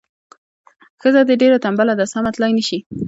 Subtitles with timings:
[1.01, 2.79] ښځه دې ډیره تنبله ده سمه تلای نه شي.